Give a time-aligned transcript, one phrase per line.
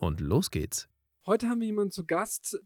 [0.00, 0.88] Und los geht's.
[1.26, 2.58] Heute haben wir jemanden zu Gast,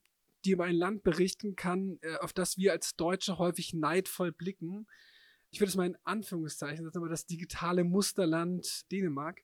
[0.45, 4.87] die über ein Land berichten kann, äh, auf das wir als Deutsche häufig neidvoll blicken.
[5.51, 9.43] Ich würde es mal in Anführungszeichen setzen, aber das digitale Musterland Dänemark.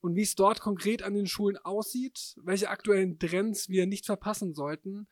[0.00, 4.54] Und wie es dort konkret an den Schulen aussieht, welche aktuellen Trends wir nicht verpassen
[4.54, 5.08] sollten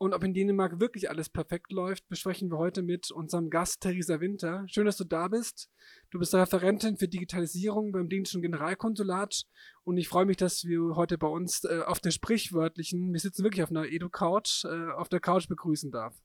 [0.00, 4.18] und ob in Dänemark wirklich alles perfekt läuft, besprechen wir heute mit unserem Gast Theresa
[4.18, 4.64] Winter.
[4.66, 5.70] Schön, dass du da bist.
[6.10, 9.42] Du bist Referentin für Digitalisierung beim dänischen Generalkonsulat
[9.84, 13.44] und ich freue mich, dass wir heute bei uns äh, auf der sprichwörtlichen, wir sitzen
[13.44, 16.16] wirklich auf einer Edu-Couch, äh, auf der Couch begrüßen darf.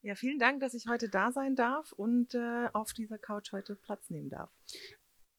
[0.00, 3.76] Ja, vielen Dank, dass ich heute da sein darf und äh, auf dieser Couch heute
[3.76, 4.50] Platz nehmen darf.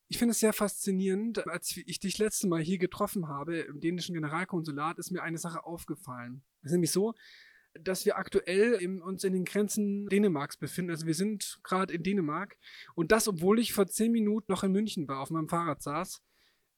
[0.07, 1.47] Ich finde es sehr faszinierend.
[1.47, 5.65] Als ich dich letzte Mal hier getroffen habe im dänischen Generalkonsulat, ist mir eine Sache
[5.65, 6.43] aufgefallen.
[6.61, 7.15] Es ist nämlich so,
[7.73, 10.91] dass wir aktuell in, uns in den Grenzen Dänemarks befinden.
[10.91, 12.57] Also wir sind gerade in Dänemark
[12.95, 16.21] und das, obwohl ich vor zehn Minuten noch in München war, auf meinem Fahrrad saß.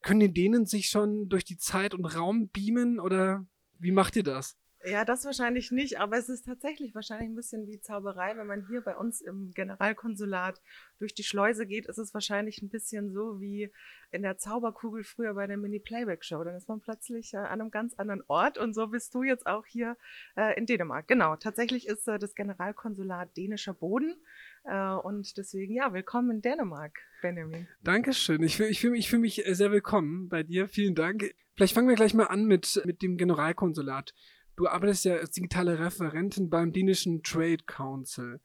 [0.01, 3.45] Können die Dänen sich schon durch die Zeit und Raum beamen oder
[3.79, 4.57] wie macht ihr das?
[4.85, 8.35] Ja, das wahrscheinlich nicht, aber es ist tatsächlich wahrscheinlich ein bisschen wie Zauberei.
[8.35, 10.61] Wenn man hier bei uns im Generalkonsulat
[10.99, 13.71] durch die Schleuse geht, ist es wahrscheinlich ein bisschen so wie
[14.11, 16.43] in der Zauberkugel früher bei der Mini-Playback-Show.
[16.43, 19.47] Dann ist man plötzlich äh, an einem ganz anderen Ort und so bist du jetzt
[19.47, 19.95] auch hier
[20.35, 21.07] äh, in Dänemark.
[21.07, 24.17] Genau, tatsächlich ist äh, das Generalkonsulat dänischer Boden
[24.65, 27.67] äh, und deswegen, ja, willkommen in Dänemark, Benjamin.
[27.83, 28.43] Dankeschön.
[28.43, 30.67] Ich fühle ich fühl mich, fühl mich sehr willkommen bei dir.
[30.67, 31.33] Vielen Dank.
[31.55, 34.13] Vielleicht fangen wir gleich mal an mit, mit dem Generalkonsulat.
[34.55, 38.39] Du arbeitest ja als digitale Referentin beim dänischen Trade Council.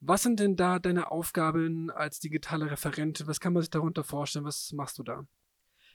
[0.00, 3.26] Was sind denn da deine Aufgaben als digitale Referentin?
[3.26, 4.46] Was kann man sich darunter vorstellen?
[4.46, 5.26] Was machst du da?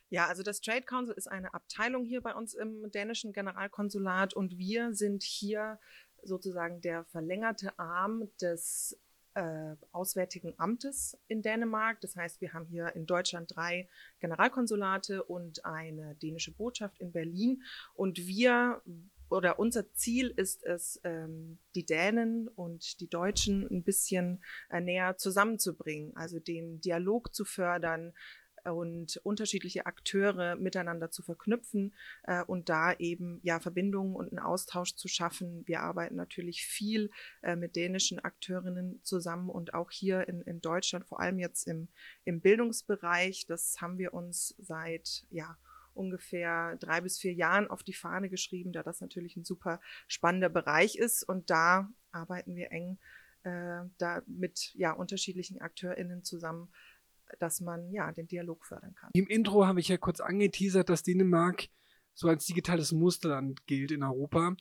[0.09, 4.59] Ja, also das Trade Council ist eine Abteilung hier bei uns im dänischen Generalkonsulat und
[4.59, 5.79] wir sind hier
[6.21, 8.99] sozusagen der verlängerte Arm des
[9.33, 11.99] äh, Auswärtigen Amtes in Dänemark.
[12.01, 13.89] Das heißt, wir haben hier in Deutschland drei
[14.19, 17.63] Generalkonsulate und eine dänische Botschaft in Berlin.
[17.95, 18.81] Und wir
[19.29, 25.17] oder unser Ziel ist es, ähm, die Dänen und die Deutschen ein bisschen äh, näher
[25.17, 28.13] zusammenzubringen, also den Dialog zu fördern
[28.71, 31.93] und unterschiedliche Akteure miteinander zu verknüpfen
[32.23, 35.63] äh, und da eben ja Verbindungen und einen Austausch zu schaffen.
[35.67, 37.11] Wir arbeiten natürlich viel
[37.43, 41.89] äh, mit dänischen Akteurinnen zusammen und auch hier in, in Deutschland, vor allem jetzt im,
[42.23, 43.45] im Bildungsbereich.
[43.47, 45.57] Das haben wir uns seit ja
[45.95, 50.49] ungefähr drei bis vier Jahren auf die Fahne geschrieben, da das natürlich ein super spannender
[50.49, 51.23] Bereich ist.
[51.23, 52.97] Und da arbeiten wir eng
[53.43, 56.69] äh, da mit ja, unterschiedlichen AkteurInnen zusammen,
[57.39, 59.09] dass man ja den Dialog fördern kann.
[59.13, 61.67] Im Intro habe ich ja kurz angeteasert, dass Dänemark
[62.13, 64.55] so als digitales Musterland gilt in Europa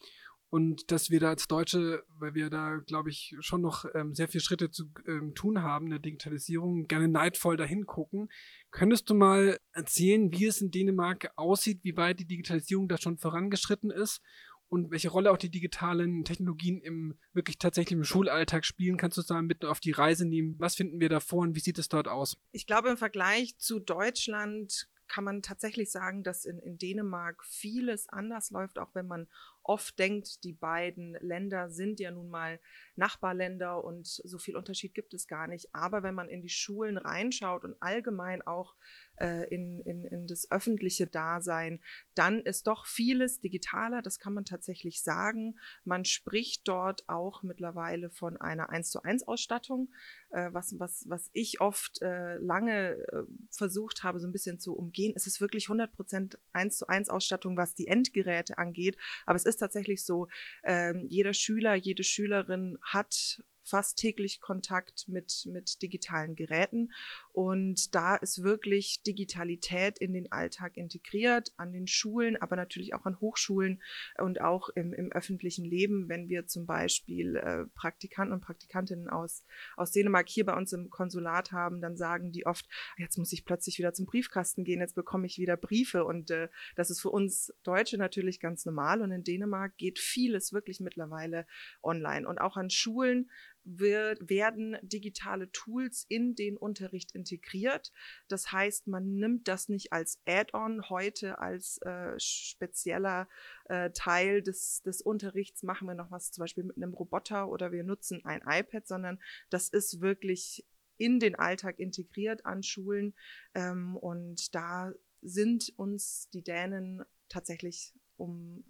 [0.54, 4.28] und dass wir da als Deutsche, weil wir da, glaube ich, schon noch ähm, sehr
[4.28, 8.30] viele Schritte zu ähm, tun haben in der Digitalisierung, gerne neidvoll dahin gucken.
[8.70, 13.18] Könntest du mal erzählen, wie es in Dänemark aussieht, wie weit die Digitalisierung da schon
[13.18, 14.20] vorangeschritten ist
[14.68, 18.96] und welche Rolle auch die digitalen Technologien im wirklich tatsächlich Schulalltag spielen?
[18.96, 20.54] Kannst du da mit auf die Reise nehmen?
[20.60, 22.36] Was finden wir davor und wie sieht es dort aus?
[22.52, 28.08] Ich glaube, im Vergleich zu Deutschland kann man tatsächlich sagen, dass in, in Dänemark vieles
[28.08, 29.28] anders läuft, auch wenn man
[29.64, 32.60] oft denkt, die beiden Länder sind ja nun mal
[32.96, 35.74] Nachbarländer und so viel Unterschied gibt es gar nicht.
[35.74, 38.74] Aber wenn man in die Schulen reinschaut und allgemein auch
[39.16, 41.80] äh, in, in, in das öffentliche Dasein,
[42.14, 45.58] dann ist doch vieles digitaler, das kann man tatsächlich sagen.
[45.84, 49.92] Man spricht dort auch mittlerweile von einer 1 zu 1 Ausstattung,
[50.30, 54.74] äh, was, was, was ich oft äh, lange äh, versucht habe, so ein bisschen zu
[54.74, 55.12] umgehen.
[55.16, 58.96] Es ist wirklich 100 Prozent 1 zu 1 Ausstattung, was die Endgeräte angeht,
[59.26, 60.28] aber es ist tatsächlich so,
[60.64, 66.92] ähm, jeder Schüler, jede Schülerin hat fast täglich Kontakt mit, mit digitalen Geräten.
[67.34, 73.06] Und da ist wirklich Digitalität in den Alltag integriert, an den Schulen, aber natürlich auch
[73.06, 73.82] an Hochschulen
[74.18, 79.44] und auch im, im öffentlichen Leben, wenn wir zum Beispiel äh, Praktikanten und Praktikantinnen aus,
[79.76, 83.44] aus Dänemark hier bei uns im Konsulat haben, dann sagen die oft, jetzt muss ich
[83.44, 86.04] plötzlich wieder zum Briefkasten gehen, jetzt bekomme ich wieder Briefe.
[86.04, 89.02] Und äh, das ist für uns Deutsche natürlich ganz normal.
[89.02, 91.48] Und in Dänemark geht vieles wirklich mittlerweile
[91.82, 92.28] online.
[92.28, 93.28] Und auch an Schulen
[93.64, 97.92] wird, werden digitale Tools in den Unterricht integriert.
[98.28, 103.28] Das heißt, man nimmt das nicht als Add-on heute als äh, spezieller
[103.66, 107.72] äh, Teil des, des Unterrichts, machen wir noch was zum Beispiel mit einem Roboter oder
[107.72, 109.20] wir nutzen ein iPad, sondern
[109.50, 110.64] das ist wirklich
[110.96, 113.14] in den Alltag integriert an Schulen.
[113.54, 118.64] Ähm, und da sind uns die Dänen tatsächlich um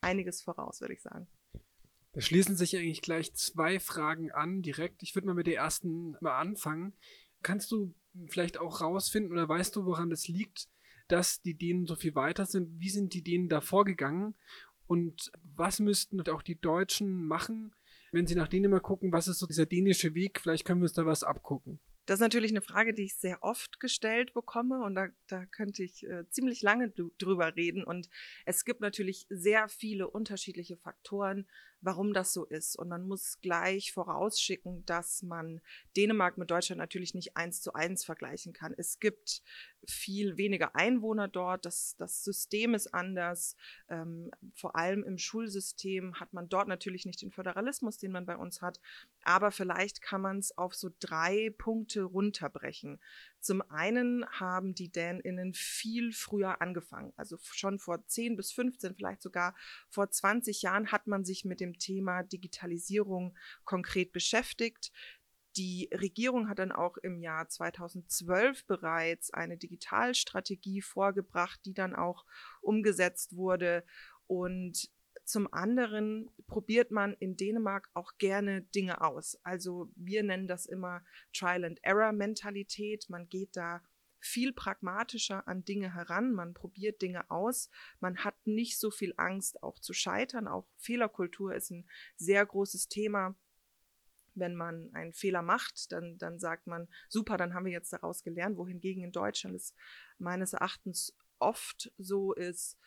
[0.00, 1.26] einiges voraus, würde ich sagen.
[2.12, 5.02] Da schließen sich eigentlich gleich zwei Fragen an, direkt.
[5.02, 6.92] Ich würde mal mit der ersten mal anfangen.
[7.42, 7.94] Kannst du
[8.28, 10.68] vielleicht auch rausfinden oder weißt du, woran das liegt,
[11.08, 12.78] dass die Dänen so viel weiter sind?
[12.78, 14.34] Wie sind die Dänen da vorgegangen?
[14.86, 17.74] Und was müssten auch die Deutschen machen,
[18.12, 19.10] wenn sie nach Dänemark gucken?
[19.10, 20.40] Was ist so dieser dänische Weg?
[20.40, 21.80] Vielleicht können wir uns da was abgucken.
[22.04, 25.84] Das ist natürlich eine Frage, die ich sehr oft gestellt bekomme und da, da könnte
[25.84, 27.84] ich äh, ziemlich lange drüber reden.
[27.84, 28.10] Und
[28.44, 31.46] es gibt natürlich sehr viele unterschiedliche Faktoren,
[31.82, 32.76] warum das so ist.
[32.76, 35.60] Und man muss gleich vorausschicken, dass man
[35.96, 38.74] Dänemark mit Deutschland natürlich nicht eins zu eins vergleichen kann.
[38.76, 39.42] Es gibt
[39.86, 43.56] viel weniger Einwohner dort, das, das System ist anders.
[43.88, 48.36] Ähm, vor allem im Schulsystem hat man dort natürlich nicht den Föderalismus, den man bei
[48.36, 48.80] uns hat.
[49.24, 53.00] Aber vielleicht kann man es auf so drei Punkte runterbrechen.
[53.42, 57.12] Zum einen haben die DänInnen viel früher angefangen.
[57.16, 59.56] Also schon vor 10 bis 15, vielleicht sogar
[59.88, 64.92] vor 20 Jahren hat man sich mit dem Thema Digitalisierung konkret beschäftigt.
[65.56, 72.24] Die Regierung hat dann auch im Jahr 2012 bereits eine Digitalstrategie vorgebracht, die dann auch
[72.60, 73.84] umgesetzt wurde.
[74.28, 74.88] Und
[75.32, 79.38] zum anderen probiert man in Dänemark auch gerne Dinge aus.
[79.44, 81.02] Also wir nennen das immer
[81.32, 83.08] Trial and Error Mentalität.
[83.08, 83.82] Man geht da
[84.20, 89.62] viel pragmatischer an Dinge heran, man probiert Dinge aus, man hat nicht so viel Angst
[89.62, 90.48] auch zu scheitern.
[90.48, 93.34] Auch Fehlerkultur ist ein sehr großes Thema.
[94.34, 98.22] Wenn man einen Fehler macht, dann, dann sagt man, super, dann haben wir jetzt daraus
[98.22, 99.74] gelernt, wohingegen in Deutschland es
[100.18, 102.78] meines Erachtens oft so ist,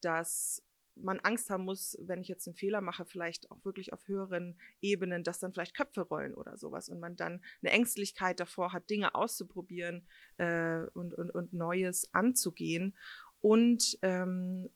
[0.00, 0.62] dass
[0.96, 4.58] man Angst haben muss, wenn ich jetzt einen Fehler mache, vielleicht auch wirklich auf höheren
[4.80, 8.90] Ebenen, dass dann vielleicht Köpfe rollen oder sowas und man dann eine Ängstlichkeit davor hat,
[8.90, 10.06] Dinge auszuprobieren
[10.36, 12.96] äh, und, und, und Neues anzugehen.
[13.40, 14.68] Und ähm,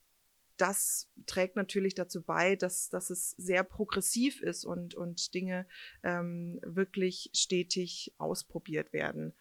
[0.56, 5.66] das trägt natürlich dazu bei, dass, dass es sehr progressiv ist und, und Dinge
[6.02, 9.34] ähm, wirklich stetig ausprobiert werden.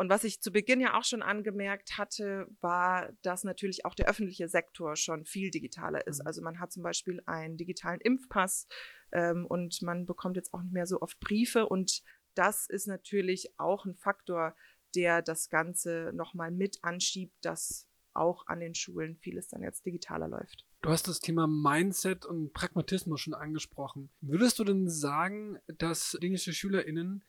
[0.00, 4.08] Und was ich zu Beginn ja auch schon angemerkt hatte, war, dass natürlich auch der
[4.08, 6.20] öffentliche Sektor schon viel digitaler ist.
[6.20, 6.26] Mhm.
[6.26, 8.66] Also man hat zum Beispiel einen digitalen Impfpass
[9.12, 11.68] ähm, und man bekommt jetzt auch nicht mehr so oft Briefe.
[11.68, 12.02] Und
[12.34, 14.56] das ist natürlich auch ein Faktor,
[14.94, 20.28] der das Ganze nochmal mit anschiebt, dass auch an den Schulen vieles dann jetzt digitaler
[20.28, 20.66] läuft.
[20.80, 24.08] Du hast das Thema Mindset und Pragmatismus schon angesprochen.
[24.22, 27.22] Würdest du denn sagen, dass dänische SchülerInnen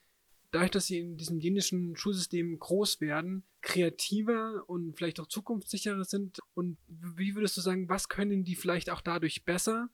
[0.52, 6.40] dadurch, dass sie in diesem dänischen Schulsystem groß werden, kreativer und vielleicht auch zukunftssicherer sind?
[6.54, 9.90] Und wie würdest du sagen, was können die vielleicht auch dadurch besser?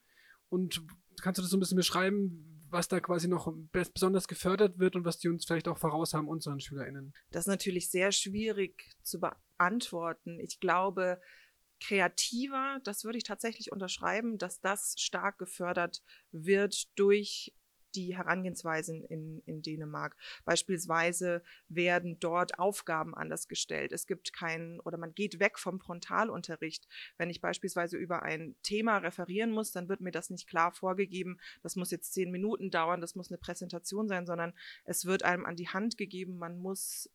[0.50, 0.84] Und
[1.22, 5.06] kannst du das so ein bisschen beschreiben, was da quasi noch besonders gefördert wird und
[5.06, 7.14] was die uns vielleicht auch voraus haben, unseren SchülerInnen?
[7.32, 10.40] Das ist natürlich sehr schwierig zu beantworten.
[10.40, 11.22] Ich glaube,
[11.80, 16.02] kreativer, das würde ich tatsächlich unterschreiben, dass das stark gefördert
[16.32, 17.54] wird durch
[17.98, 20.16] die Herangehensweisen in, in Dänemark.
[20.46, 23.92] Beispielsweise werden dort Aufgaben anders gestellt.
[23.92, 26.88] Es gibt keinen oder man geht weg vom Frontalunterricht.
[27.18, 31.40] Wenn ich beispielsweise über ein Thema referieren muss, dann wird mir das nicht klar vorgegeben.
[31.64, 34.54] Das muss jetzt zehn Minuten dauern, das muss eine Präsentation sein, sondern
[34.86, 36.38] es wird einem an die Hand gegeben.
[36.38, 37.10] Man muss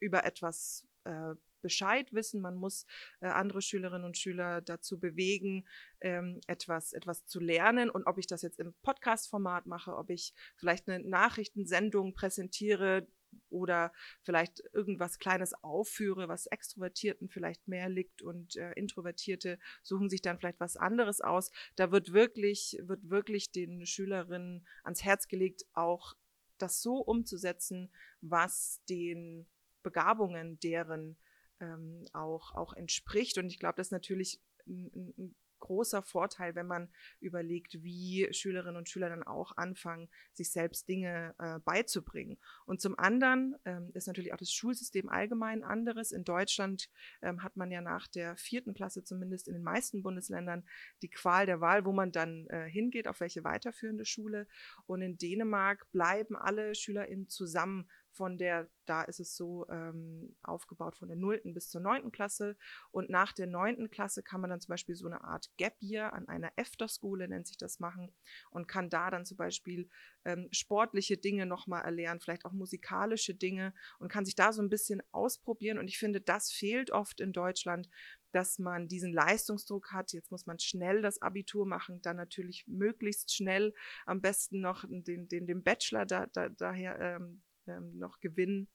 [0.00, 2.84] über etwas äh, Bescheid wissen, man muss
[3.20, 5.66] äh, andere Schülerinnen und Schüler dazu bewegen,
[6.02, 7.88] ähm, etwas, etwas zu lernen.
[7.88, 13.08] Und ob ich das jetzt im Podcast-Format mache, ob ich vielleicht eine Nachrichtensendung präsentiere,
[13.50, 13.92] oder
[14.22, 20.38] vielleicht irgendwas Kleines aufführe, was Extrovertierten vielleicht mehr liegt und äh, Introvertierte suchen sich dann
[20.38, 21.50] vielleicht was anderes aus.
[21.74, 26.14] Da wird wirklich, wird wirklich den Schülerinnen ans Herz gelegt, auch
[26.58, 27.90] das so umzusetzen,
[28.20, 29.46] was den
[29.82, 31.16] Begabungen deren
[31.64, 33.38] ähm, auch, auch entspricht.
[33.38, 36.90] Und ich glaube, das ist natürlich ein, ein großer Vorteil, wenn man
[37.20, 42.38] überlegt, wie Schülerinnen und Schüler dann auch anfangen, sich selbst Dinge äh, beizubringen.
[42.66, 46.12] Und zum anderen ähm, ist natürlich auch das Schulsystem allgemein anderes.
[46.12, 46.90] In Deutschland
[47.22, 50.64] ähm, hat man ja nach der vierten Klasse zumindest in den meisten Bundesländern
[51.00, 54.46] die Qual der Wahl, wo man dann äh, hingeht, auf welche weiterführende Schule.
[54.84, 60.94] Und in Dänemark bleiben alle SchülerInnen zusammen Von der, da ist es so ähm, aufgebaut
[60.94, 61.40] von der 0.
[61.46, 62.12] bis zur 9.
[62.12, 62.56] Klasse.
[62.92, 63.90] Und nach der 9.
[63.90, 67.48] Klasse kann man dann zum Beispiel so eine Art Gap Year an einer Efterschule, nennt
[67.48, 68.12] sich das, machen
[68.50, 69.88] und kann da dann zum Beispiel
[70.24, 74.70] ähm, sportliche Dinge nochmal erlernen, vielleicht auch musikalische Dinge und kann sich da so ein
[74.70, 75.78] bisschen ausprobieren.
[75.78, 77.88] Und ich finde, das fehlt oft in Deutschland,
[78.34, 80.12] dass man diesen Leistungsdruck hat.
[80.12, 83.74] Jetzt muss man schnell das Abitur machen, dann natürlich möglichst schnell
[84.06, 88.68] am besten noch den, den, den Bachelor da, da, daher ähm, ähm, noch gewinnen.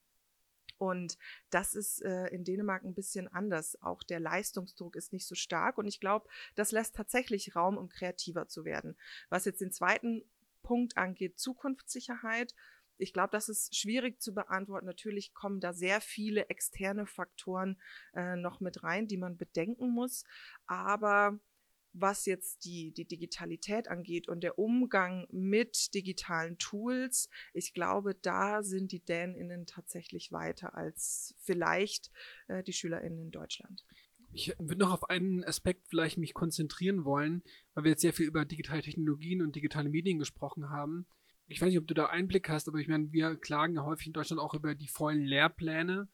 [0.77, 1.17] Und
[1.49, 3.81] das ist äh, in Dänemark ein bisschen anders.
[3.81, 5.77] Auch der Leistungsdruck ist nicht so stark.
[5.77, 8.95] Und ich glaube, das lässt tatsächlich Raum, um kreativer zu werden.
[9.29, 10.23] Was jetzt den zweiten
[10.63, 12.55] Punkt angeht, Zukunftssicherheit.
[12.97, 14.85] Ich glaube, das ist schwierig zu beantworten.
[14.85, 17.77] Natürlich kommen da sehr viele externe Faktoren
[18.13, 20.23] äh, noch mit rein, die man bedenken muss.
[20.65, 21.39] Aber
[21.93, 28.63] was jetzt die, die Digitalität angeht und der Umgang mit digitalen Tools, ich glaube, da
[28.63, 32.11] sind die DänInnen tatsächlich weiter als vielleicht
[32.47, 33.85] äh, die SchülerInnen in Deutschland.
[34.31, 37.43] Ich würde noch auf einen Aspekt vielleicht mich konzentrieren wollen,
[37.73, 41.07] weil wir jetzt sehr viel über digitale Technologien und digitale Medien gesprochen haben.
[41.47, 44.07] Ich weiß nicht, ob du da Einblick hast, aber ich meine, wir klagen ja häufig
[44.07, 46.07] in Deutschland auch über die vollen Lehrpläne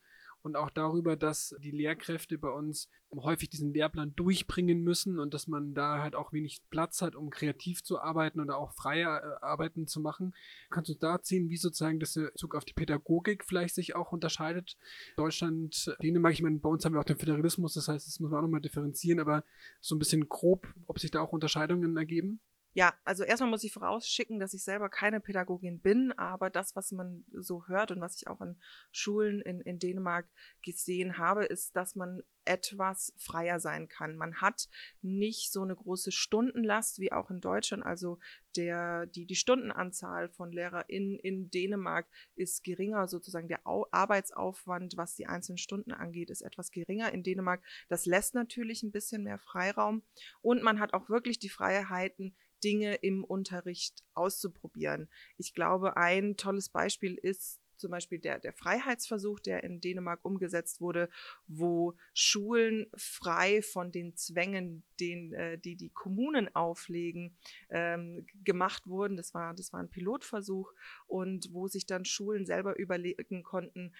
[0.45, 5.47] und auch darüber, dass die Lehrkräfte bei uns häufig diesen Lehrplan durchbringen müssen und dass
[5.47, 9.43] man da halt auch wenig Platz hat, um kreativ zu arbeiten oder auch freie äh,
[9.43, 10.35] Arbeiten zu machen.
[10.69, 14.77] Kannst du da ziehen, wie sozusagen das Bezug auf die Pädagogik vielleicht sich auch unterscheidet?
[15.17, 18.29] Deutschland, Dänemark, ich meine, bei uns haben wir auch den Föderalismus, das heißt, das muss
[18.29, 19.43] man auch nochmal differenzieren, aber
[19.81, 22.39] so ein bisschen grob, ob sich da auch Unterscheidungen ergeben?
[22.77, 26.91] Ja, also erstmal muss ich vorausschicken, dass ich selber keine Pädagogin bin, aber das, was
[26.91, 28.59] man so hört und was ich auch an
[28.91, 30.27] Schulen in, in Dänemark
[30.61, 34.17] gesehen habe, ist, dass man etwas freier sein kann.
[34.17, 34.67] Man hat
[35.01, 37.85] nicht so eine große Stundenlast wie auch in Deutschland.
[37.85, 38.19] Also
[38.57, 45.15] der, die, die Stundenanzahl von LehrerInnen in Dänemark ist geringer, sozusagen der Au Arbeitsaufwand, was
[45.15, 47.63] die einzelnen Stunden angeht, ist etwas geringer in Dänemark.
[47.87, 50.03] Das lässt natürlich ein bisschen mehr Freiraum
[50.41, 52.35] und man hat auch wirklich die Freiheiten,
[52.65, 55.07] Dinge im Unterricht auszuprobieren.
[55.37, 60.81] Ich glaube, ein tolles Beispiel ist zum Beispiel der, der Freiheitsversuch, der in Dänemark umgesetzt
[60.81, 61.09] wurde,
[61.47, 67.37] wo Schulen frei von den Zwängen, den, äh, die die Kommunen auflegen,
[67.69, 69.17] ähm, gemacht wurden.
[69.17, 70.73] Das war, das war ein Pilotversuch
[71.05, 73.93] und wo sich dann Schulen selber überlegen konnten,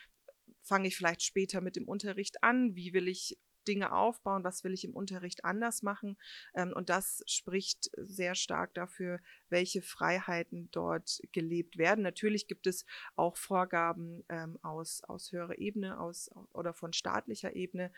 [0.62, 4.74] fange ich vielleicht später mit dem Unterricht an, wie will ich Dinge aufbauen, was will
[4.74, 6.18] ich im Unterricht anders machen.
[6.54, 9.20] Ähm, und das spricht sehr stark dafür,
[9.50, 12.04] welche Freiheiten dort gelebt werden.
[12.04, 17.92] Natürlich gibt es auch Vorgaben ähm, aus, aus höherer Ebene aus, oder von staatlicher Ebene,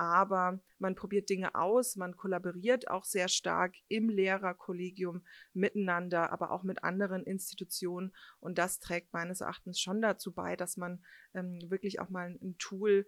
[0.00, 5.22] aber man probiert Dinge aus, man kollaboriert auch sehr stark im Lehrerkollegium
[5.52, 8.14] miteinander, aber auch mit anderen Institutionen.
[8.40, 12.56] Und das trägt meines Erachtens schon dazu bei, dass man ähm, wirklich auch mal ein
[12.56, 13.06] Tool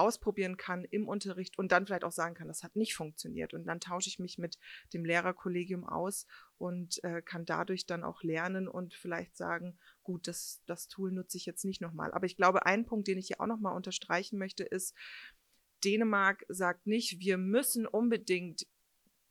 [0.00, 3.54] ausprobieren kann im Unterricht und dann vielleicht auch sagen kann, das hat nicht funktioniert.
[3.54, 4.58] Und dann tausche ich mich mit
[4.92, 6.26] dem Lehrerkollegium aus
[6.58, 11.36] und äh, kann dadurch dann auch lernen und vielleicht sagen, gut, das, das Tool nutze
[11.36, 12.12] ich jetzt nicht nochmal.
[12.12, 14.94] Aber ich glaube, ein Punkt, den ich hier auch nochmal unterstreichen möchte, ist,
[15.84, 18.66] Dänemark sagt nicht, wir müssen unbedingt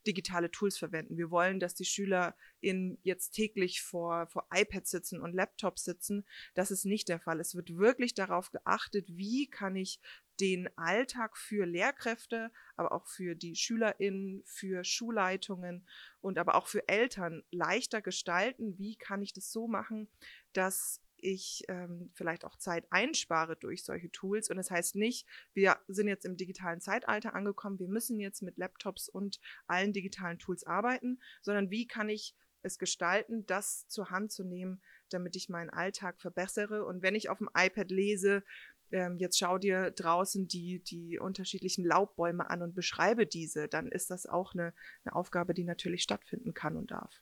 [0.07, 1.17] digitale Tools verwenden.
[1.17, 6.25] Wir wollen, dass die Schüler in jetzt täglich vor, vor iPads sitzen und Laptops sitzen.
[6.53, 7.39] Das ist nicht der Fall.
[7.39, 9.99] Es wird wirklich darauf geachtet, wie kann ich
[10.39, 15.85] den Alltag für Lehrkräfte, aber auch für die SchülerInnen, für Schulleitungen
[16.21, 18.77] und aber auch für Eltern leichter gestalten.
[18.77, 20.07] Wie kann ich das so machen,
[20.53, 24.49] dass ich ähm, vielleicht auch Zeit einspare durch solche Tools.
[24.49, 28.57] Und das heißt nicht, wir sind jetzt im digitalen Zeitalter angekommen, wir müssen jetzt mit
[28.57, 34.31] Laptops und allen digitalen Tools arbeiten, sondern wie kann ich es gestalten, das zur Hand
[34.31, 36.85] zu nehmen, damit ich meinen Alltag verbessere.
[36.85, 38.43] Und wenn ich auf dem iPad lese,
[38.91, 44.09] ähm, jetzt schau dir draußen die, die unterschiedlichen Laubbäume an und beschreibe diese, dann ist
[44.09, 47.21] das auch eine, eine Aufgabe, die natürlich stattfinden kann und darf.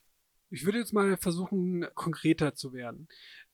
[0.49, 3.07] Ich würde jetzt mal versuchen, konkreter zu werden.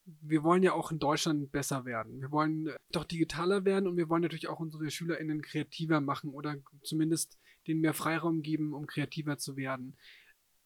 [0.05, 2.21] Wir wollen ja auch in Deutschland besser werden.
[2.21, 6.57] Wir wollen doch digitaler werden und wir wollen natürlich auch unsere SchülerInnen kreativer machen oder
[6.83, 9.97] zumindest denen mehr Freiraum geben, um kreativer zu werden.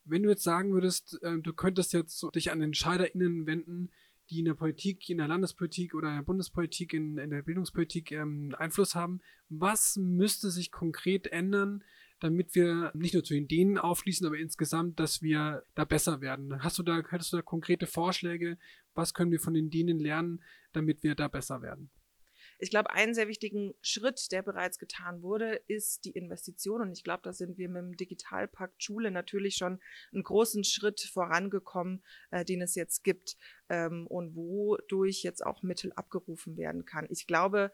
[0.03, 3.91] Wenn du jetzt sagen würdest, äh, du könntest jetzt dich an EntscheiderInnen wenden,
[4.29, 8.11] die in der Politik, in der Landespolitik oder in der Bundespolitik, in, in der Bildungspolitik
[8.11, 9.21] ähm, Einfluss haben.
[9.49, 11.83] Was müsste sich konkret ändern,
[12.19, 16.63] damit wir nicht nur zu den denen aufschließen, aber insgesamt, dass wir da besser werden?
[16.63, 18.57] Hast du da, hättest du da konkrete Vorschläge?
[18.95, 20.41] Was können wir von den denen lernen,
[20.73, 21.89] damit wir da besser werden?
[22.59, 26.81] Ich glaube, einen sehr wichtigen Schritt, der bereits getan wurde, ist die Investition.
[26.81, 29.79] Und ich glaube, da sind wir mit dem Digitalpakt Schule natürlich schon
[30.11, 33.37] einen großen Schritt vorangekommen, äh, den es jetzt gibt
[33.69, 37.07] ähm, und wodurch jetzt auch Mittel abgerufen werden kann.
[37.09, 37.71] Ich glaube,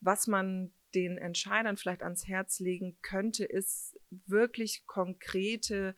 [0.00, 5.94] was man den Entscheidern vielleicht ans Herz legen könnte, ist wirklich konkrete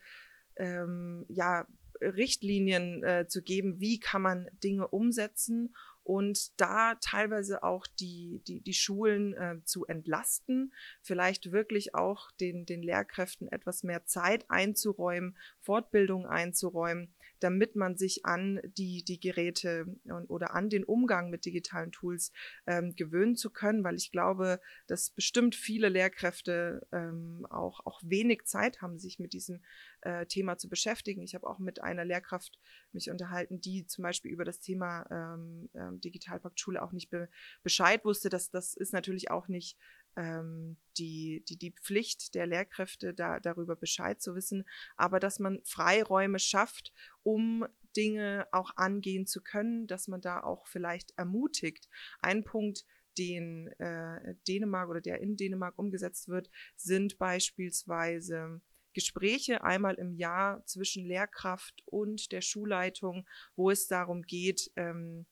[0.57, 1.67] ähm, ja,
[2.01, 5.75] Richtlinien äh, zu geben, wie kann man Dinge umsetzen
[6.05, 12.67] und da teilweise auch die, die, die Schulen äh, zu entlasten, vielleicht wirklich auch den,
[12.67, 19.87] den Lehrkräften etwas mehr Zeit einzuräumen, Fortbildung einzuräumen, damit man sich an die, die Geräte
[20.29, 22.33] oder an den Umgang mit digitalen Tools
[22.67, 28.45] ähm, gewöhnen zu können, weil ich glaube, dass bestimmt viele Lehrkräfte ähm, auch, auch wenig
[28.45, 29.63] Zeit haben, sich mit diesem
[30.03, 31.23] äh, Thema zu beschäftigen.
[31.23, 32.59] Ich habe auch mit einer Lehrkraft
[32.93, 37.29] mich unterhalten, die zum Beispiel über das Thema ähm, ähm Digitalpakt Schule auch nicht be
[37.63, 38.29] Bescheid wusste.
[38.29, 39.77] Das, das ist natürlich auch nicht
[40.17, 44.65] ähm, die, die, die Pflicht der Lehrkräfte, da, darüber Bescheid zu wissen,
[44.97, 46.93] aber dass man Freiräume schafft,
[47.23, 47.67] um
[47.97, 51.89] Dinge auch angehen zu können, dass man da auch vielleicht ermutigt.
[52.21, 52.85] Ein Punkt,
[53.19, 58.61] den äh, Dänemark oder der in Dänemark umgesetzt wird, sind beispielsweise
[58.93, 65.27] Gespräche einmal im Jahr zwischen Lehrkraft und der Schulleitung, wo es darum geht, ähm,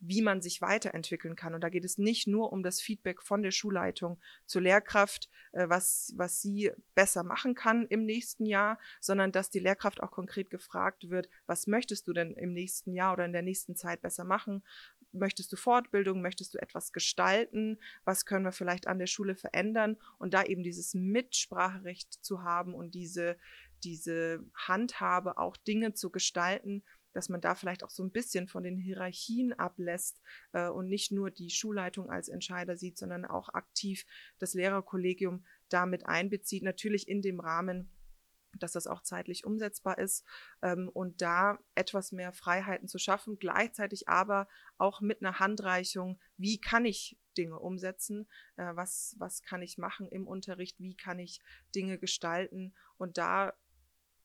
[0.00, 1.54] wie man sich weiterentwickeln kann.
[1.54, 5.68] Und da geht es nicht nur um das Feedback von der Schulleitung zur Lehrkraft, äh,
[5.68, 10.50] was, was sie besser machen kann im nächsten Jahr, sondern dass die Lehrkraft auch konkret
[10.50, 14.24] gefragt wird, was möchtest du denn im nächsten Jahr oder in der nächsten Zeit besser
[14.24, 14.62] machen?
[15.12, 16.22] Möchtest du Fortbildung?
[16.22, 17.78] Möchtest du etwas gestalten?
[18.04, 19.96] Was können wir vielleicht an der Schule verändern?
[20.18, 23.36] Und da eben dieses Mitspracherecht zu haben und diese,
[23.82, 28.62] diese Handhabe, auch Dinge zu gestalten, dass man da vielleicht auch so ein bisschen von
[28.62, 30.20] den Hierarchien ablässt
[30.52, 34.04] äh, und nicht nur die Schulleitung als Entscheider sieht, sondern auch aktiv
[34.38, 37.90] das Lehrerkollegium damit einbezieht, natürlich in dem Rahmen,
[38.58, 40.24] dass das auch zeitlich umsetzbar ist
[40.62, 44.48] ähm, und da etwas mehr Freiheiten zu schaffen, gleichzeitig aber
[44.78, 50.08] auch mit einer Handreichung, wie kann ich Dinge umsetzen, äh, was, was kann ich machen
[50.08, 51.40] im Unterricht, wie kann ich
[51.74, 53.54] Dinge gestalten und da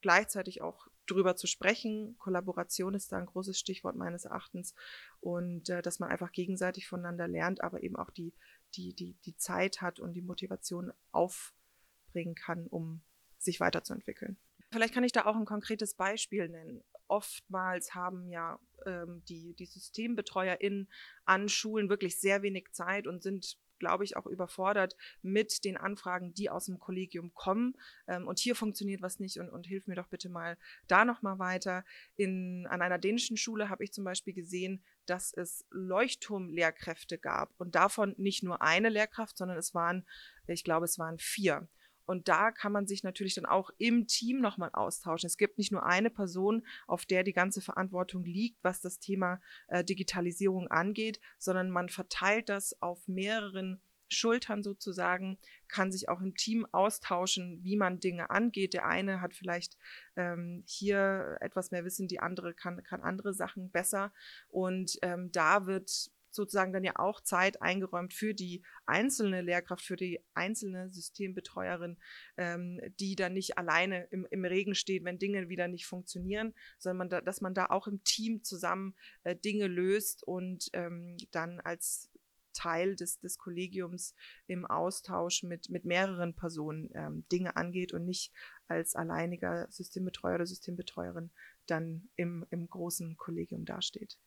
[0.02, 2.16] gleichzeitig auch drüber zu sprechen.
[2.18, 4.74] Kollaboration ist da ein großes Stichwort meines Erachtens
[5.20, 8.34] und äh, dass man einfach gegenseitig voneinander lernt, aber eben auch die,
[8.76, 13.02] die, die, die Zeit hat und die Motivation aufbringen kann, um
[13.38, 14.38] sich weiterzuentwickeln.
[14.72, 16.84] Vielleicht kann ich da auch ein konkretes Beispiel nennen.
[17.08, 20.90] Oftmals haben ja ähm, die, die SystembetreuerInnen
[21.24, 26.34] an Schulen wirklich sehr wenig Zeit und sind glaube ich, auch überfordert mit den Anfragen,
[26.34, 27.76] die aus dem Kollegium kommen.
[28.08, 30.58] Ähm, und hier funktioniert was nicht und, und hilf mir doch bitte mal
[30.88, 31.84] da nochmal weiter.
[32.16, 37.76] In, an einer dänischen Schule habe ich zum Beispiel gesehen, dass es Leuchtturmlehrkräfte gab und
[37.76, 40.06] davon nicht nur eine Lehrkraft, sondern es waren,
[40.48, 41.68] ich glaube, es waren vier.
[42.06, 45.28] Und da kann man sich natürlich dann auch im Team nochmal austauschen.
[45.28, 49.42] Es gibt nicht nur eine Person, auf der die ganze Verantwortung liegt, was das Thema
[49.68, 55.38] äh, Digitalisierung angeht, sondern man verteilt das auf mehreren Schultern sozusagen,
[55.68, 58.74] kann sich auch im Team austauschen, wie man Dinge angeht.
[58.74, 59.78] Der eine hat vielleicht
[60.16, 64.14] ähm, hier etwas mehr Wissen, die andere kann, kann andere Sachen besser.
[64.48, 69.96] Und ähm, da wird sozusagen dann ja auch Zeit eingeräumt für die einzelne Lehrkraft, für
[69.96, 71.98] die einzelne Systembetreuerin,
[72.38, 76.98] ähm, die dann nicht alleine im, im Regen steht, wenn Dinge wieder nicht funktionieren, sondern
[76.98, 81.60] man da, dass man da auch im Team zusammen äh, Dinge löst und ähm, dann
[81.62, 82.12] als
[82.56, 84.16] Teil des, des Kollegiums
[84.48, 88.32] im Austausch mit, mit mehreren Personen ähm, Dinge angeht und nicht
[88.68, 91.32] als alleiniger Systembetreuer oder Systembetreuerin
[91.68, 94.18] dann im, im großen Kollegium dasteht.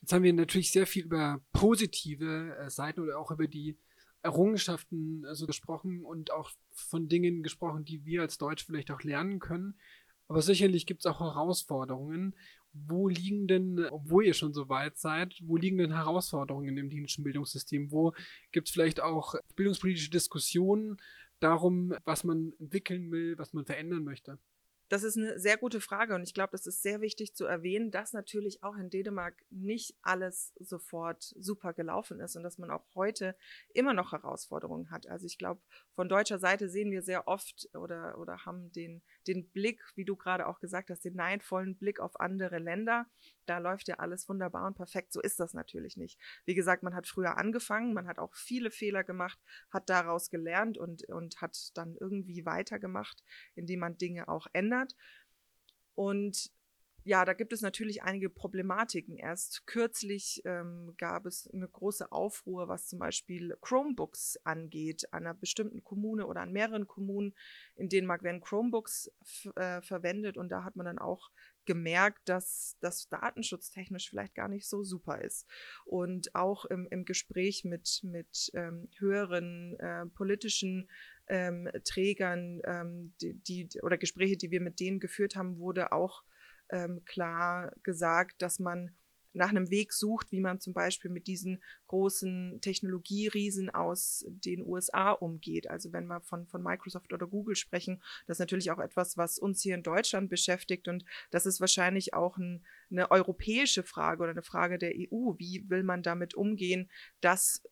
[0.00, 3.76] Jetzt haben wir natürlich sehr viel über positive äh, Seiten oder auch über die
[4.22, 9.02] Errungenschaften äh, so gesprochen und auch von Dingen gesprochen, die wir als Deutsch vielleicht auch
[9.02, 9.78] lernen können.
[10.28, 12.34] Aber sicherlich gibt es auch Herausforderungen.
[12.74, 17.24] Wo liegen denn, obwohl ihr schon so weit seid, wo liegen denn Herausforderungen im dänischen
[17.24, 17.90] Bildungssystem?
[17.90, 18.12] Wo
[18.52, 20.98] gibt es vielleicht auch bildungspolitische Diskussionen
[21.40, 24.38] darum, was man entwickeln will, was man verändern möchte?
[24.88, 27.90] Das ist eine sehr gute Frage und ich glaube, das ist sehr wichtig zu erwähnen,
[27.90, 32.86] dass natürlich auch in Dänemark nicht alles sofort super gelaufen ist und dass man auch
[32.94, 33.36] heute
[33.74, 35.06] immer noch Herausforderungen hat.
[35.06, 35.60] Also ich glaube,
[35.94, 40.16] von deutscher Seite sehen wir sehr oft oder, oder haben den, den Blick, wie du
[40.16, 43.06] gerade auch gesagt hast, den neidvollen Blick auf andere Länder.
[43.44, 45.12] Da läuft ja alles wunderbar und perfekt.
[45.12, 46.18] So ist das natürlich nicht.
[46.44, 49.38] Wie gesagt, man hat früher angefangen, man hat auch viele Fehler gemacht,
[49.70, 53.22] hat daraus gelernt und, und hat dann irgendwie weitergemacht,
[53.54, 54.77] indem man Dinge auch ändert.
[55.94, 56.52] Und
[57.08, 59.16] ja, da gibt es natürlich einige Problematiken.
[59.16, 65.32] Erst kürzlich ähm, gab es eine große Aufruhr, was zum Beispiel Chromebooks angeht, an einer
[65.32, 67.34] bestimmten Kommune oder an mehreren Kommunen.
[67.76, 69.10] In Dänemark werden Chromebooks
[69.56, 71.30] äh, verwendet und da hat man dann auch
[71.64, 75.46] gemerkt, dass das datenschutztechnisch vielleicht gar nicht so super ist.
[75.86, 80.90] Und auch im, im Gespräch mit, mit ähm, höheren äh, politischen
[81.28, 86.22] ähm, Trägern, ähm, die, die, oder Gespräche, die wir mit denen geführt haben, wurde auch
[86.70, 88.92] ähm, klar gesagt, dass man
[89.32, 95.12] nach einem Weg sucht, wie man zum Beispiel mit diesen großen Technologieriesen aus den USA
[95.12, 95.70] umgeht.
[95.70, 99.38] Also wenn wir von, von Microsoft oder Google sprechen, das ist natürlich auch etwas, was
[99.38, 104.32] uns hier in Deutschland beschäftigt und das ist wahrscheinlich auch ein, eine europäische Frage oder
[104.32, 105.34] eine Frage der EU.
[105.38, 107.62] Wie will man damit umgehen, dass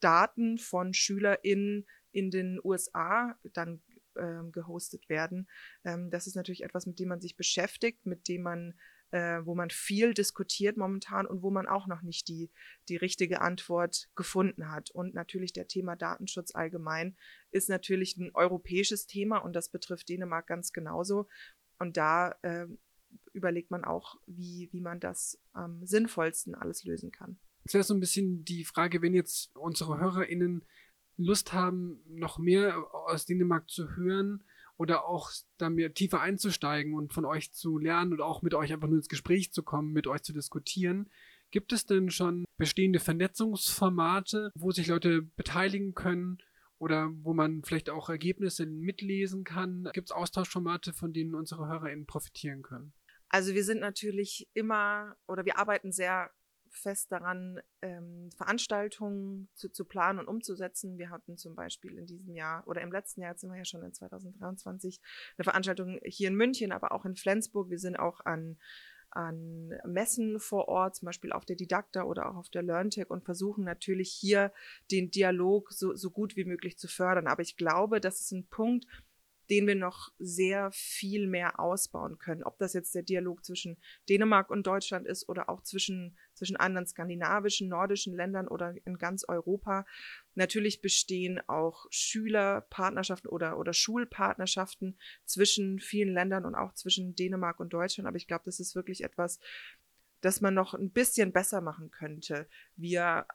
[0.00, 3.82] Daten von SchülerInnen in den USA dann
[4.16, 5.48] ähm, gehostet werden.
[5.84, 8.74] Ähm, das ist natürlich etwas, mit dem man sich beschäftigt, mit dem man,
[9.10, 12.50] äh, wo man viel diskutiert momentan und wo man auch noch nicht die,
[12.88, 14.90] die richtige Antwort gefunden hat.
[14.90, 17.16] Und natürlich der Thema Datenschutz allgemein
[17.50, 21.28] ist natürlich ein europäisches Thema und das betrifft Dänemark ganz genauso.
[21.78, 22.66] Und da äh,
[23.34, 27.38] überlegt man auch, wie, wie man das am sinnvollsten alles lösen kann.
[27.64, 30.64] Das wäre so ein bisschen die Frage, wenn jetzt unsere HörerInnen
[31.16, 34.44] Lust haben, noch mehr aus Dänemark zu hören
[34.76, 38.72] oder auch da mehr tiefer einzusteigen und von euch zu lernen oder auch mit euch
[38.72, 41.10] einfach nur ins Gespräch zu kommen, mit euch zu diskutieren,
[41.50, 46.38] gibt es denn schon bestehende Vernetzungsformate, wo sich Leute beteiligen können
[46.78, 49.88] oder wo man vielleicht auch Ergebnisse mitlesen kann?
[49.94, 52.92] Gibt es Austauschformate, von denen unsere HörerInnen profitieren können?
[53.28, 56.30] Also wir sind natürlich immer oder wir arbeiten sehr
[56.78, 60.98] fest daran, ähm, Veranstaltungen zu, zu, planen und umzusetzen.
[60.98, 63.64] Wir hatten zum Beispiel in diesem Jahr oder im letzten Jahr, jetzt sind wir ja
[63.64, 65.00] schon in 2023,
[65.36, 67.70] eine Veranstaltung hier in München, aber auch in Flensburg.
[67.70, 68.58] Wir sind auch an
[69.16, 73.24] an Messen vor Ort, zum Beispiel auf der Didakta oder auch auf der LearnTech und
[73.24, 74.52] versuchen natürlich hier
[74.90, 77.26] den Dialog so, so gut wie möglich zu fördern.
[77.26, 78.86] Aber ich glaube, das ist ein Punkt,
[79.50, 82.42] den wir noch sehr viel mehr ausbauen können.
[82.42, 83.76] Ob das jetzt der Dialog zwischen
[84.08, 89.24] Dänemark und Deutschland ist oder auch zwischen, zwischen anderen skandinavischen, nordischen Ländern oder in ganz
[89.28, 89.86] Europa.
[90.34, 97.72] Natürlich bestehen auch Schülerpartnerschaften oder, oder Schulpartnerschaften zwischen vielen Ländern und auch zwischen Dänemark und
[97.72, 98.08] Deutschland.
[98.08, 99.38] Aber ich glaube, das ist wirklich etwas,
[100.20, 102.48] das man noch ein bisschen besser machen könnte.
[102.74, 103.26] Wir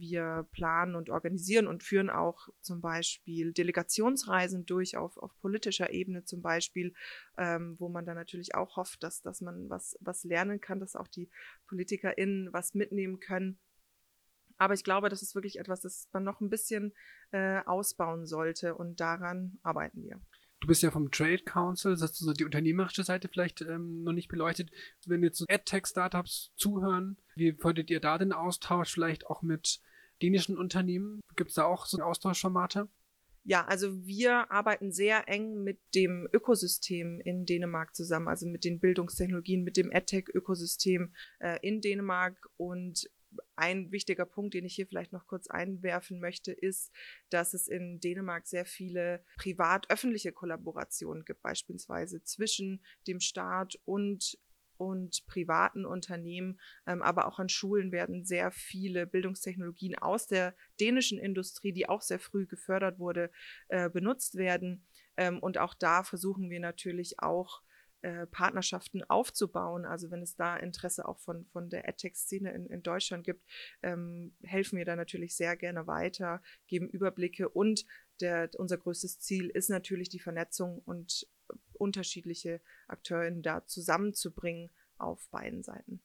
[0.00, 6.24] wir planen und organisieren und führen auch zum Beispiel Delegationsreisen durch auf, auf politischer Ebene
[6.24, 6.94] zum Beispiel,
[7.36, 10.96] ähm, wo man dann natürlich auch hofft, dass, dass man was, was lernen kann, dass
[10.96, 11.28] auch die
[11.68, 13.58] PolitikerInnen was mitnehmen können.
[14.58, 16.94] Aber ich glaube, das ist wirklich etwas, das man noch ein bisschen
[17.30, 20.20] äh, ausbauen sollte und daran arbeiten wir.
[20.60, 24.02] Du bist ja vom Trade Council, das hast du so die unternehmerische Seite vielleicht ähm,
[24.02, 24.70] noch nicht beleuchtet.
[25.04, 29.80] Wenn jetzt so AdTech-Startups zuhören, wie würdet ihr da den Austausch vielleicht auch mit
[30.22, 31.20] dänischen Unternehmen?
[31.36, 32.88] Gibt es da auch so Austauschformate?
[33.44, 38.80] Ja, also wir arbeiten sehr eng mit dem Ökosystem in Dänemark zusammen, also mit den
[38.80, 43.08] Bildungstechnologien, mit dem EdTech-Ökosystem äh, in Dänemark und
[43.56, 46.92] ein wichtiger Punkt, den ich hier vielleicht noch kurz einwerfen möchte, ist,
[47.30, 54.38] dass es in Dänemark sehr viele privat-öffentliche Kollaborationen gibt, beispielsweise zwischen dem Staat und
[54.78, 61.18] und privaten Unternehmen, ähm, aber auch an Schulen werden sehr viele Bildungstechnologien aus der dänischen
[61.18, 63.30] Industrie, die auch sehr früh gefördert wurde,
[63.68, 64.86] äh, benutzt werden.
[65.16, 67.62] Ähm, und auch da versuchen wir natürlich auch
[68.06, 69.84] äh, Partnerschaften aufzubauen.
[69.84, 73.42] Also wenn es da Interesse auch von, von der AdTech-Szene in, in Deutschland gibt,
[73.82, 77.84] ähm, helfen wir da natürlich sehr gerne weiter, geben Überblicke und
[78.20, 81.26] der, unser größtes Ziel ist natürlich die Vernetzung und
[81.72, 86.00] unterschiedliche Akteurinnen da zusammenzubringen auf beiden Seiten.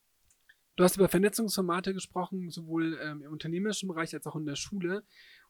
[0.77, 5.03] Du hast über Vernetzungsformate gesprochen, sowohl ähm, im unternehmerischen Bereich als auch in der Schule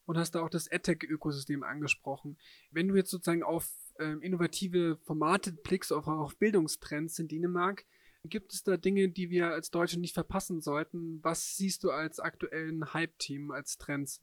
[0.04, 2.38] und hast da auch das EdTech-Ökosystem angesprochen.
[2.72, 7.86] Wenn du jetzt sozusagen auf ähm, innovative Formate blickst, auch auf Bildungstrends in Dänemark,
[8.26, 11.24] gibt es da Dinge, die wir als Deutsche nicht verpassen sollten?
[11.24, 14.22] Was siehst du als aktuellen Hype-Team, als Trends?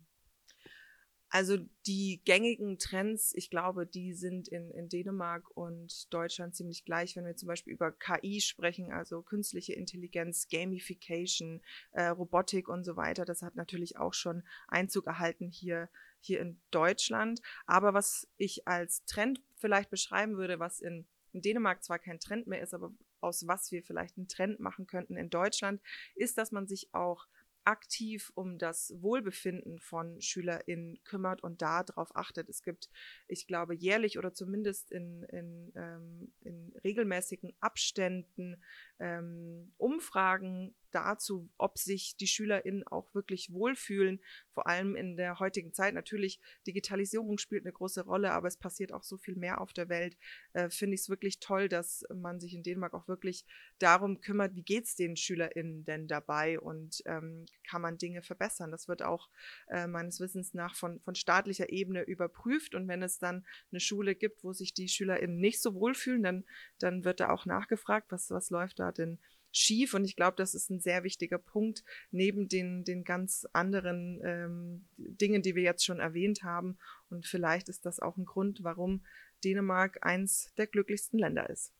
[1.31, 7.17] Also die gängigen Trends, ich glaube, die sind in, in Dänemark und Deutschland ziemlich gleich,
[7.17, 11.61] wenn wir zum Beispiel über KI sprechen, also künstliche Intelligenz, Gamification,
[11.93, 13.27] äh, Robotik und so weiter.
[13.27, 17.41] Das hat natürlich auch schon Einzug erhalten hier, hier in Deutschland.
[17.67, 22.47] Aber was ich als Trend vielleicht beschreiben würde, was in, in Dänemark zwar kein Trend
[22.47, 25.81] mehr ist, aber aus was wir vielleicht einen Trend machen könnten in Deutschland,
[26.15, 27.27] ist, dass man sich auch
[27.69, 32.49] aktiv um das Wohlbefinden von SchülerInnen kümmert und darauf achtet.
[32.49, 32.89] Es gibt,
[33.27, 38.63] ich glaube, jährlich oder zumindest in, in, ähm, in regelmäßigen Abständen
[38.99, 44.21] ähm, Umfragen dazu, ob sich die SchülerInnen auch wirklich wohlfühlen,
[44.53, 45.95] vor allem in der heutigen Zeit.
[45.95, 49.89] Natürlich, Digitalisierung spielt eine große Rolle, aber es passiert auch so viel mehr auf der
[49.89, 50.17] Welt.
[50.53, 53.45] Äh, Finde ich es wirklich toll, dass man sich in Dänemark auch wirklich
[53.79, 58.71] darum kümmert, wie geht es den SchülerInnen denn dabei und ähm, kann man Dinge verbessern.
[58.71, 59.29] Das wird auch
[59.69, 64.15] äh, meines Wissens nach von, von staatlicher Ebene überprüft und wenn es dann eine Schule
[64.15, 66.45] gibt, wo sich die SchülerInnen nicht so wohlfühlen, dann,
[66.79, 69.19] dann wird da auch nachgefragt, was, was läuft da denn
[69.53, 69.95] schief.
[69.95, 74.89] Und ich glaube, das ist ein sehr wichtiger Punkt, neben den, den ganz anderen ähm,
[74.97, 76.79] Dingen, die wir jetzt schon erwähnt haben.
[77.11, 79.05] Und vielleicht ist das auch ein Grund, warum
[79.45, 81.73] Dänemark eins der glücklichsten Länder ist.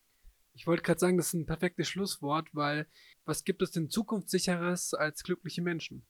[0.55, 2.87] Ich wollte gerade sagen, das ist ein perfektes Schlusswort, weil
[3.25, 6.05] was gibt es denn zukunftssicheres als glückliche Menschen?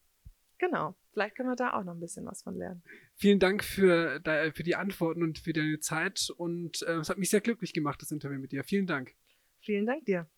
[0.59, 2.83] Genau, vielleicht können wir da auch noch ein bisschen was von lernen.
[3.15, 4.21] Vielen Dank für,
[4.55, 8.03] für die Antworten und für deine Zeit und äh, es hat mich sehr glücklich gemacht,
[8.03, 8.65] das Interview mit dir.
[8.65, 9.15] Vielen Dank.
[9.61, 10.29] Vielen Dank dir.